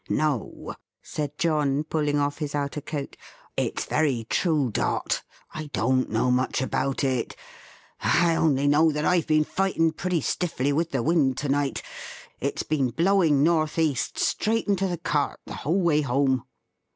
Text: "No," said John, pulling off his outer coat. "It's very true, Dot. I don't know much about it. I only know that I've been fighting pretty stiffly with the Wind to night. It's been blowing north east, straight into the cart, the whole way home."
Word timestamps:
"No," 0.09 0.73
said 1.03 1.37
John, 1.37 1.83
pulling 1.83 2.17
off 2.17 2.39
his 2.39 2.55
outer 2.55 2.81
coat. 2.81 3.15
"It's 3.55 3.85
very 3.85 4.25
true, 4.31 4.71
Dot. 4.71 5.21
I 5.51 5.67
don't 5.73 6.09
know 6.09 6.31
much 6.31 6.59
about 6.59 7.03
it. 7.03 7.35
I 7.99 8.35
only 8.35 8.65
know 8.67 8.91
that 8.91 9.05
I've 9.05 9.27
been 9.27 9.43
fighting 9.43 9.91
pretty 9.91 10.21
stiffly 10.21 10.73
with 10.73 10.89
the 10.89 11.03
Wind 11.03 11.37
to 11.37 11.49
night. 11.49 11.83
It's 12.39 12.63
been 12.63 12.89
blowing 12.89 13.43
north 13.43 13.77
east, 13.77 14.17
straight 14.17 14.67
into 14.67 14.87
the 14.87 14.97
cart, 14.97 15.39
the 15.45 15.53
whole 15.57 15.83
way 15.83 16.01
home." 16.01 16.45